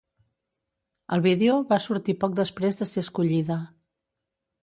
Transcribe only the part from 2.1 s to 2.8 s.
poc després